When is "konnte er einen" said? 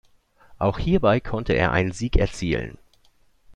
1.19-1.91